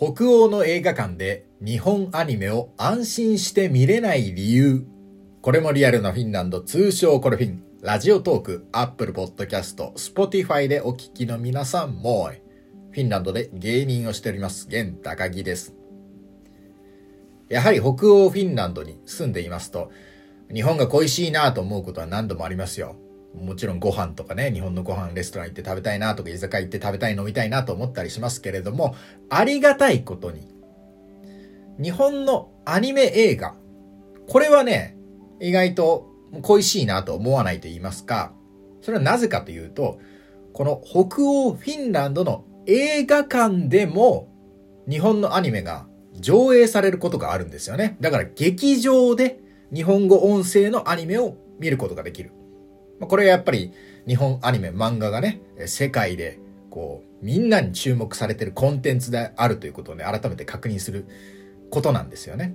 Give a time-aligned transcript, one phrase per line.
[0.00, 4.86] 北欧の映画館で日本アニメを安心して見れない理由。
[5.42, 7.62] これもリアルなフィンランド、通称コルフィン。
[7.82, 12.30] ラジオトーク、アップルポッドキャスト、スポティファイでお聞きの皆さんも、
[12.92, 15.74] フィンランドで芸人をしております、現高木です。
[17.50, 19.90] やはり北欧フィンランドに住んでいますと、
[20.50, 22.96] 日本が恋しいなと思うことは何度もありますよ。
[23.34, 28.94] もちろんご飯とかね、日本のご飯レストラン行って食べたいなとか居酒屋行って食べたい飲みたいなと思ったりしますけれども、
[29.28, 30.48] ありがたいことに、
[31.80, 33.54] 日本のアニメ映画、
[34.28, 34.96] これはね、
[35.40, 36.10] 意外と
[36.42, 38.32] 恋しいなと思わないと言いますか、
[38.82, 39.98] それはなぜかというと、
[40.52, 44.28] この北欧フィンランドの映画館でも
[44.88, 45.86] 日本のアニメが
[46.18, 47.96] 上映されることがあるんですよね。
[48.00, 49.40] だから劇場で
[49.72, 52.32] 日本語音声のアニメを見ることができる。
[53.00, 53.72] これはやっぱり
[54.06, 56.38] 日本アニメ、漫画がね、世界で
[56.70, 61.06] こう、みんなに注目されてるコンテンツであるということをね、改めて確認する
[61.70, 62.54] ことなんですよね。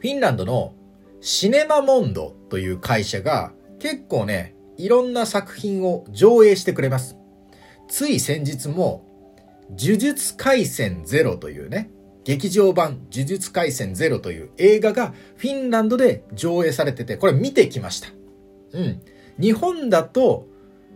[0.00, 0.74] フィンランドの
[1.20, 7.16] シネマモンドという会社が結構ね、いろんな作品を上映してくれます。
[7.88, 9.04] つい先日も、
[9.70, 11.90] 呪術廻戦ゼロというね、
[12.24, 18.08] 劇場版呪術廻戦ゼロという映画がフィンランドで上映されてて、これ見てきました。
[18.72, 19.00] うん。
[19.40, 20.46] 日本だと、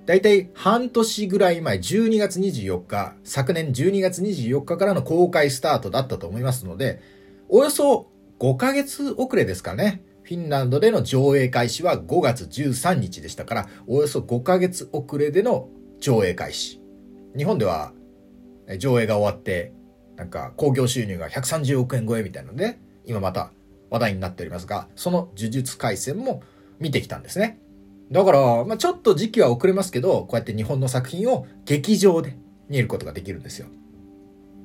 [0.07, 7.01] だいたい半年ぐらい前、12月24日、昨年12月24日からの公開スタートだったと思いますので、
[7.49, 10.03] およそ5ヶ月遅れですかね。
[10.23, 15.71] フィンランドでの上映開始は5月13日でしたから、およそ5ヶ月遅れでの
[16.01, 16.83] 上映開始。
[17.37, 17.93] 日本では
[18.79, 19.73] 上映が終わって、
[20.17, 23.53] なんか興行収入が130億円超えみたいなので、今また
[23.89, 26.43] 話題になっておりますが、その呪術廻戦も
[26.79, 27.59] 見てきたんですね。
[28.11, 32.37] だから、まあ、ちょっと時期は遅れますけど、こうやって日本の作品を劇場で
[32.69, 33.67] 見ることができるんですよ。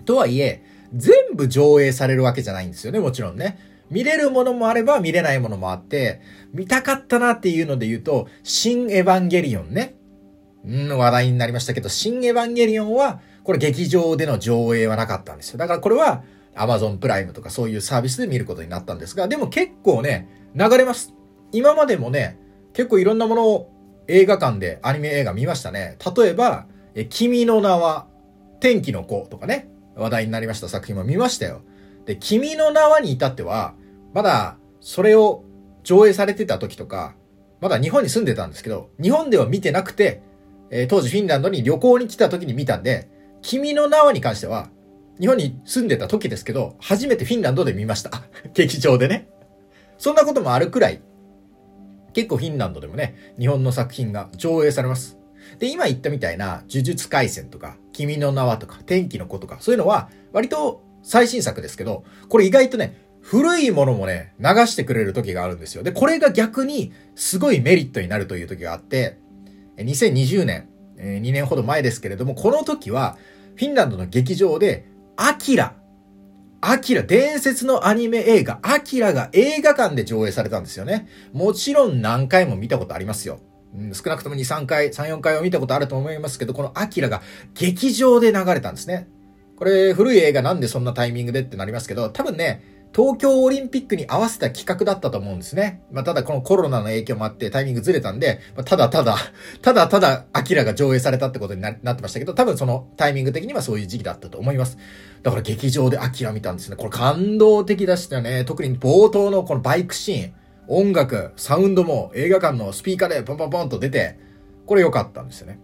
[0.05, 3.59] とはいえ、全部上映されるわけじゃないんですよね、もちろんね。
[3.89, 6.21] 見れるものもあれば見れないものもあって、
[6.53, 9.95] 見たかったなっていうので言うと、新エヴァンゲリオンね。
[10.65, 15.57] うん、話題になりましたけど、新エヴァンゲリオンは、これ劇場での上映はなかったんですよ。
[15.57, 16.23] だからこれは、
[16.55, 21.13] アマゾンプライムとかそういうサービスで見ることになったんですが、でも結構ね、流れます。
[21.51, 22.37] 今までもね、
[22.79, 23.73] 結構いろんなものを
[24.07, 25.97] 映画館でアニメ映画見ましたね。
[26.17, 28.07] 例えば、え君の名は
[28.61, 31.61] 天気の子とかね、話題になりました作品も見ましたよ。
[32.05, 33.73] で、君の名はに至っては、
[34.13, 35.43] まだそれを
[35.83, 37.15] 上映されてた時とか、
[37.59, 40.21] まだ日本に住んでたんですけど、日本では見てなくて、
[40.69, 43.09] えー、当時フィンランドに旅行に来た時に見たんで、
[43.41, 44.69] 君の名はに関しては、
[45.19, 48.23] 日本に住んでた時ですけど、初めてフィンランドで見ました。
[48.55, 49.27] 劇場でね。
[49.97, 51.01] そんなこともあるくらい、
[52.13, 55.17] 結構フィンランドでもね、日本の作品が上映されます。
[55.59, 65.83] で、今言ったみたいな、呪術廻戦とか、君の名はとか、天気の子とか、そういうのは、割と最新作ですけど、これ意外とね、古いものもね、流してくれる時があるんですよ。
[65.83, 69.17] で、これが逆に、すごいメリットになるという時があって、
[69.77, 73.17] 2020年、2年ほど前ですけれども、この時は、
[73.55, 74.85] フィンランドの劇場で、
[75.17, 75.75] アキラ
[76.61, 81.07] アキラ、伝説のアニメ映画、アキラが映画館で上映されたんですよね。
[81.31, 83.39] もちろん何回も見たことありますよ。
[83.73, 87.21] うん、少なくとも2、3回、3、4回は見たことあると思いますけど、このアキラが
[87.53, 89.07] 劇場で流れたんですね。
[89.55, 92.61] これ、古い映画なんでそんなタイミングでってなりますけど、多分ね、
[92.95, 95.81] 東京オリンピックに合わせた企画だったと思うんですね。
[95.91, 99.15] まあ、ただこのコロナの影響もあってタイミングずれたんで、まあ、ただただ、
[99.61, 104.77] ただただ、アキラが上映されたってことになってましたけど、多分そのタイミング的にはそういう時期だったと思います。
[105.21, 106.75] だから劇場でアキラ見たんですね。
[106.75, 108.43] これ感動的でしたよね。
[108.43, 110.33] 特に冒頭のこのバイクシーン、
[110.67, 114.17] 音楽、サウンドも映画館のスピーカーでポンポンポンと出て、
[114.65, 115.59] これ良かったんですよね。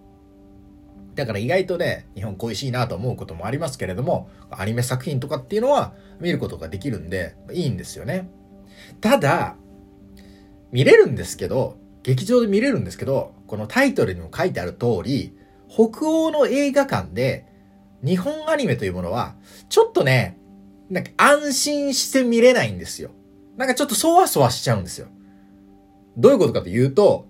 [1.15, 8.29] だから意外とね、日本恋しいなと思うこともありますけれども、アニメ作品とかっていうのは見ることができるんで、いいんですよね。
[9.01, 9.55] ただ、
[10.71, 15.37] 見れるんですけど、劇場で見れるんですけど、このタイトルにも書いてある通り、
[15.69, 17.45] 北欧の映画館で
[18.03, 19.35] 日本アニメというものは、
[19.69, 20.37] ちょっとね、
[20.89, 23.11] なんか安心して見れないんですよ。
[23.57, 25.07] なんかちょっとそわそわしちゃうんですよ。
[26.17, 27.27] どういうことかというと、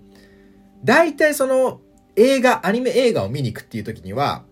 [0.84, 1.82] 大体その
[2.16, 4.44] 映画、アニメ映画を見に行くっていう時には、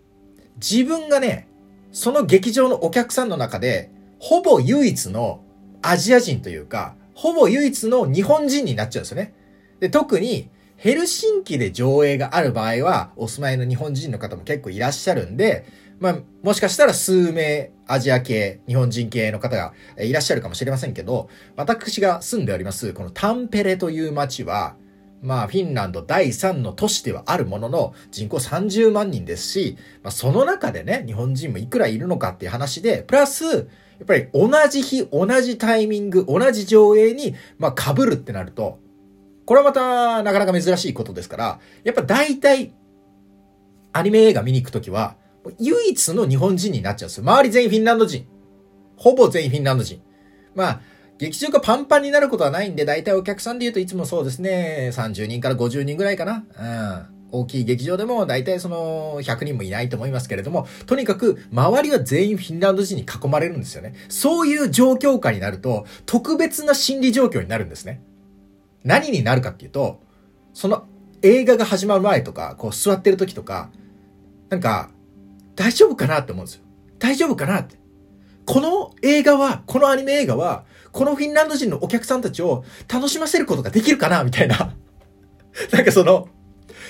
[0.57, 1.47] 自分がね、
[1.91, 5.43] その劇場のお客さんの中で、ほぼ唯一の
[5.81, 9.33] アジア人というか、ほぼ唯一の日本人になっちゃうんですよね。
[9.79, 15.65] で、特に、ヘルシンキで上映がある場合は、お住まいの日本人の方も結構いらっしゃるんで、
[15.99, 24.75] まあ、もしかしたら数名アジア系、日本人系の方がいらっしゃるかもしれませんけど、私が住んでおります、このタンペレという街は、
[25.23, 38.79] まあ、フィンランド第3の都市ではあるものの、人口30万人ですし、まあ、その中でね、日本人もいくらいるのかっていう話で、プラス、やっぱり同じ日、同じタイミング、同じ上映に、まあ、被るってなると、
[39.45, 42.73] これはまた、なかなか珍しいことですから、やっぱ大体、
[43.93, 45.15] アニメ映画見に行くときは、
[45.57, 47.23] 唯一の日本人になっちゃうんですよ。
[47.23, 48.25] 周り全員フィンランド人。
[48.97, 50.01] ほぼ全員フィンランド人。
[50.55, 50.81] まあ、
[51.23, 56.43] 劇場がパンパンになることはないんで、大体お客さんで言うといつもそうですね、30人から50人ぐらいかな。
[56.59, 57.13] うん。
[57.31, 63.93] 大きい劇場でも大体その100人もいないと思いますけれども、とにかく周りは全員フィンランド人に囲まれるんですよね。
[64.09, 68.01] そういう状況下になると、特別な心理状況になるんですね。
[68.83, 70.01] 何になるかっていうと、
[70.53, 70.83] その
[71.21, 73.69] 映画が始まる前とか、こう座ってる時とか、
[74.49, 74.89] なんか、
[75.55, 76.63] 大丈夫かなって思うんですよ。
[76.99, 77.77] 大丈夫かなって。
[78.45, 84.75] この映画は、このアニメ映画は、このフィンランド人のお客さんたちを楽しませることができるかなみたいな。
[85.73, 86.29] なんかその、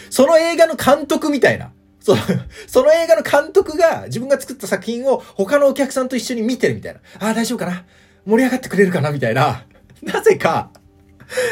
[0.10, 1.72] その映画の監督みたいな。
[2.02, 2.22] その、
[2.68, 7.00] その映画の監督が自分が作った作品を他のお客さんと一緒に見てるみたいな。
[7.20, 7.86] ああ、大丈夫かな
[8.26, 9.66] 盛り上がってくれるかなみたいな。
[10.04, 10.70] なぜか、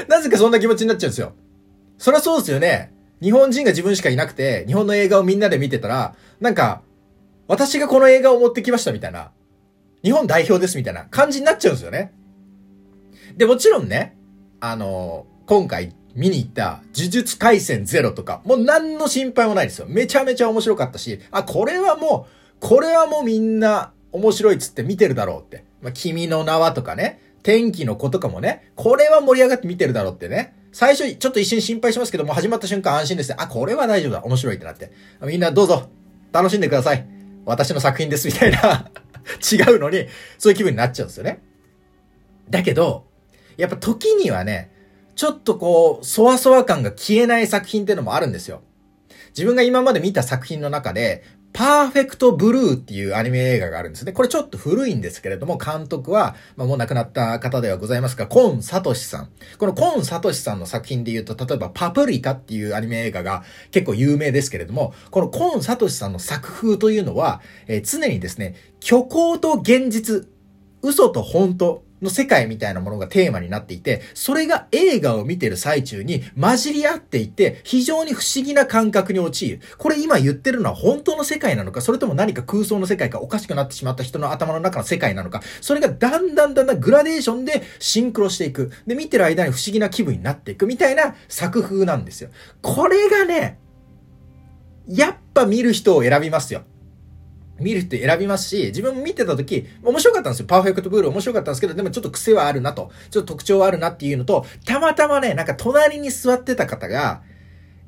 [0.10, 1.34] なぜかそんな気持ちになっちゃうんですよ。
[1.98, 2.92] そりゃそうですよね。
[3.22, 6.82] 日本人が自分しかいなくて、日本の映画をみんなで見てたら、なんか、
[7.48, 9.32] 私がこの映画を持ってきましたみたいな。
[10.04, 12.12] 日本代表ですみたいな感じになっちゃうんですよね。
[13.38, 14.18] で、もちろんね、
[14.60, 19.88] あの今回見に行った呪術回戦ゼロとか、もう何の心配もないですよ。
[19.90, 25.66] めちゃめちゃ面白かったし、あ、これはもう、これはもうみんな面白いっつって見てるだろうって。
[25.82, 30.56] まあ、君の名はとかね、天気の子とかもね、これは盛り上がって見てるだろうってね。
[30.72, 33.36] 最初、ちょっと一瞬心配しますけども、始まった瞬間安心ですね。
[33.40, 34.24] あ、これは大丈夫だ。
[34.24, 34.92] 面白いってなって。
[35.22, 35.90] みんなどうぞ、
[36.32, 37.06] 楽しんでください。
[37.46, 38.90] 私の作品です、みたいな
[39.52, 40.08] 違うのに、
[40.38, 41.42] そういう気分になっちゃうんですよね。
[42.50, 43.06] だけど、
[43.58, 44.72] やっぱ時にはね、
[45.16, 48.62] ちょっとこう、そわそわ感が消えない作品っていうのもあるんですよ。
[49.30, 54.14] 自分が今まで見た作品の中で、パーフェクトブルーっていうアニメ映画があるんですね。
[54.14, 59.30] これちょっと古いんですけれども、監督は、まあ、もう亡くなった方ではございますが、コン・サトシさん。
[59.58, 70.28] このコン・サトシさんの作品で言うと、例えばパプリカっていうアニメ映画が結構有名ですけれども、このコン・サトシさんの作風というのは、えー、常にですね、虚構と現実、
[70.82, 79.60] 嘘と本当の世界みたいなものがテーマになっていて、それが映画を見てる最中に混じり合っていて、非常に不思議な感覚に陥る。
[79.78, 88.72] これ今言ってるのは本当の世界なのか、それとも何か空想の世界かおかしくなってしまった人の頭の中の世界なのか、それがだんだんだんだんグラデーションでシンクロしていく。
[88.88, 92.30] で、見てる間に不思議な気分になっていくみたいな作風なんですよ。
[92.62, 93.60] これがね、
[94.88, 96.64] やっぱ見る人を選びますよ。
[97.62, 100.46] 見るって選びますし、自分も見てた時、面白かったんですよ。
[100.48, 107.22] パーフェクトブール面白かったんですけど、でもちょっと癖はあるなと、ちょっと特徴はあるなっていうのと、たまたまね、なんか隣に座ってた方が、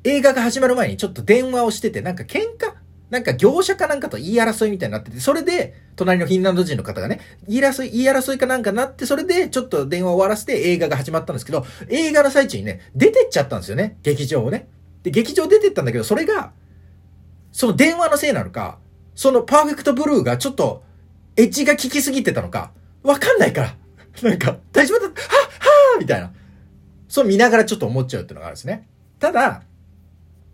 [0.04, 2.74] 映画が始まる前にちょっと電話をしてて、なんか喧嘩
[3.10, 14.68] なんか業者かなんかと言い争いみたいになってて、それで、隣のフィンランド人の方がね、言い争い、言い争いかなんかなって、それでちょっと電話を終わらせて映画が始まったんですけど、映画の最中にね、出てっちゃったんですよね、劇場をね。
[15.04, 16.52] で、劇場出てったんだけど、それが、
[17.52, 18.78] その電話のせいなのか、
[19.14, 20.82] そのパーフェクトブルーがちょっと、
[21.36, 22.72] エッジが効きすぎてたのか、
[23.02, 23.76] わかんないから。
[24.28, 26.32] なんか、大丈夫だ、はっはーみたいな。
[27.08, 28.88] そう見ながらちょっと思っちゃうっていうのがあるんですね。
[29.18, 29.62] ただ、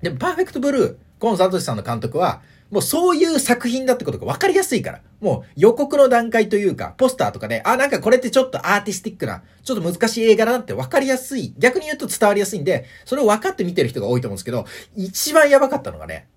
[0.02, 5.00] でもパーフェクトブルー、コン・サトシさんの監督は、もうそういう作品だってことが分かりやすいから。
[5.20, 11.52] もう予告の段階というか、ポスターとかで、あ、なんかこれってちょっとアーティスティックな、ちょっと難しい映画だなって分かりやすい。
[11.58, 16.28] 逆に言うと伝わりやすいんで、それを分かって見てる人が多いと思うんですけど、一番やばかったのがね、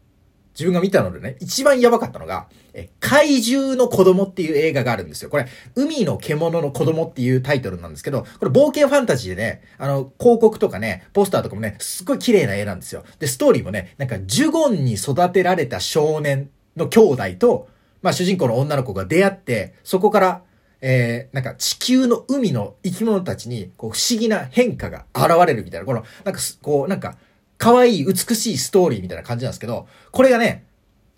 [0.54, 5.30] 自分が見たのでね、一番やばかったのが、え、怪獣の子供っていう映画があるんですよ。
[5.30, 13.04] これ、海の獣の子供っていうタイトルなんですけど、これ冒険ファンタジーでね、あの、広告とかね、ポスターとかもね、すっごい綺麗な絵なんですよ。
[13.20, 17.68] で、ストーリーもね、なんか、ジュゴンに育てられた少年の兄弟と、
[18.02, 20.42] まあ主人公の女の子が出会って、そこから、
[20.82, 27.16] えー、なんか地球の海の生き物たちに、こう、不思議な変化が現れるみたいな、この、なんか、こう、なんか、
[27.64, 30.66] 可愛い、美しいストーリーみたいな感じなんですけど、これがね、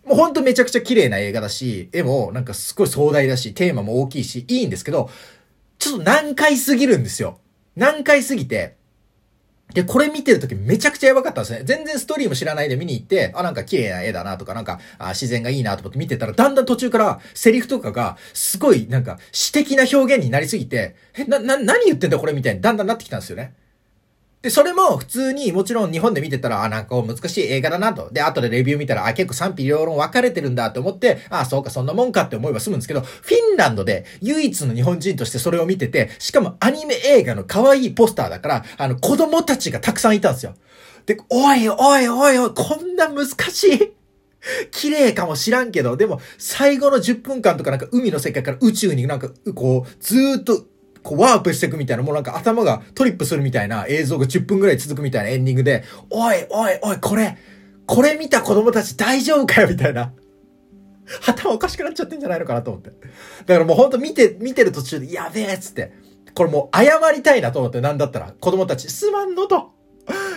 [0.05, 5.09] もうほんとめちゃくちゃ綺麗な映画だし、絵もなんかすごい壮大だし、テーマも大きいし、いいんですけど、
[5.79, 7.39] ちょっと難解すぎるんですよ。
[7.75, 8.75] 難解すぎて、
[9.73, 11.61] で、これ見てるときめちゃくちゃやばかったんですね。
[11.65, 23.55] 全然ストーリーも知らないで見に行って、あ、なんか綺麗な絵だなとか、なんか、あ自然がいいなと思って見てたら、だんだん途中からセリフとかが、すごいなんか、詩的な表現になりすぎて、え、な、な、何言ってんだこれみたいにだんだんなってきたんですよね。
[24.45, 28.11] で、それも普通にもちろん日本で見てたら、あ、なんか難しい映画だなと。
[28.11, 40.53] で、後でレビュー見たら、あ、結構賛否両論分かれてるんだと思って、あ、そうか、そんなもんかって思えば済むんですけど、フィンランドで唯一の日本人としてそれを見てて、しかもアニメ映画の可愛いポスターだから、あの、子供たちがたくさんいたんですよ。
[41.07, 43.93] で、おいおいおいおい、こんな難しい。
[44.69, 50.67] 綺麗かもしらんけど、でも、最後の10分間とかなんか海の世界から宇宙になんか、こう、ずーっと
[51.05, 57.37] こうワープしていくみたいな、もうなんか頭がトリップするみたいな映像が10分くらい続くみたいなエンディングで、おいおいおい、これ、
[57.85, 60.13] これ見た子供たち大丈夫かよみたいな。
[61.29, 62.89] 頭おかしくなっちゃってんじゃないのかなと思って。
[62.89, 62.95] だ
[63.53, 65.93] からもうほんと見て、見てる途中で、やべえっつって。
[66.33, 69.73] これもう謝りたいなと思って、なんだったら、子供たち、すまんのと。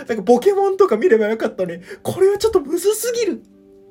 [0.07, 3.41] なんかポケモンとか見ればよかったのに、これはちょっとむずすぎる。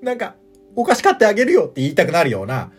[0.01, 0.37] なんか、
[0.77, 2.71] お菓子買ってあげるよって言いたくなるような、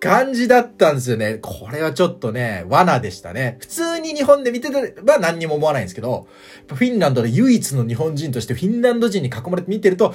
[0.00, 1.38] 感じだったんですよね。
[1.40, 3.56] これはちょっとね、罠でしたね。
[3.60, 6.28] 普通に日本で見てれば何にも思わないんですけど、
[6.68, 10.14] フィンランドで唯一の日本人としてフィンランド人に囲まれて見てると、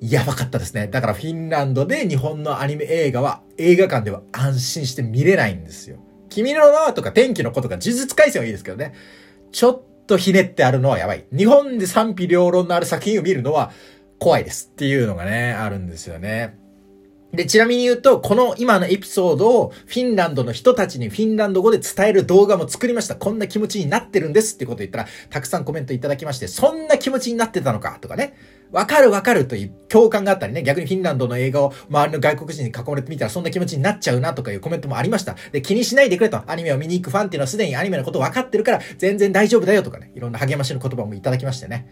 [0.00, 0.86] やばかったですね。
[0.88, 5.98] だからフィンランドで日本のアニメ映画は映画館では安心して見れないんですよ。
[6.28, 8.94] 君の名はとか天気の子とか呪術回戦はいいですけどね。
[9.50, 11.24] ちょっとひねってあるのはやばい。
[11.34, 13.72] 日本で賛否両論のある作品を見るのは
[14.18, 16.58] 怖いですっていうのがね、あるんですよね。
[17.34, 23.16] で、ちなみに言うと、この今のエピソードをフィンランドの人たちにフィンランド語で伝える動画も作りました。
[23.16, 27.98] こんな気持ちになってるんですってこと言ったら、たくさんコメントいただきまして、そんな気持ちになってたのか？
[28.00, 28.34] とかね。
[28.72, 35.36] わかるわかるという共感があったりね、逆にフィンランドの映画を周りの外国人に囲まれてみたらそんな気持ちになっちゃうなとかいうコメントもありました。
[35.52, 36.42] で、気にしないでくれと。
[36.50, 41.86] アニメを見に行くファンっていうのはすでにアニメのこと分かってるから全然大丈夫だよとかね、いろんな励ましの言葉もいただきましてね。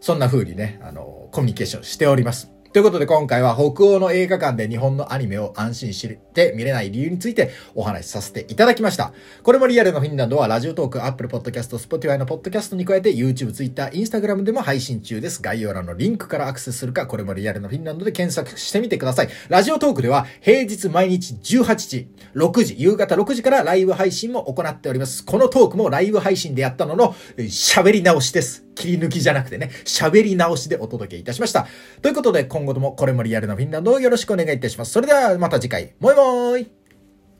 [0.00, 2.57] そんな風にね、あの、コミュニケーションしております。
[2.70, 9.14] ということで今回は北欧の映画館で日本のアニメを安心して見れない理由についてお話しさせていただきました。
[9.42, 15.40] これもリアルのフィンランドはラジオトーク、Apple Podcast、Spotify のポッドキャストに加えて YouTube、Twitter、Instagram でも配信中です。
[15.40, 19.28] 概要欄のリンクからアクセスするか、これもリアルのフィンランドで検索してみてください。
[19.48, 25.24] ラジオトークでは平日毎日18時、6時、夕方6時からライブ配信も行っております。
[25.24, 28.67] このトークもライブ配信でやったのの喋り直しです。
[28.78, 31.66] 切り抜きじゃなくてね、喋り直しでお届けいたしました。
[32.00, 34.92] ということで、今後ともこれもリアルなフィンランドをよろしくお願いいたします。
[34.92, 36.77] それではまた次回、もいもーい